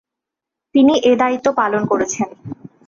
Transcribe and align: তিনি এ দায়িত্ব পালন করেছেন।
তিনি 0.75 0.93
এ 1.01 1.13
দায়িত্ব 1.21 1.47
পালন 1.59 1.81
করেছেন। 1.85 2.29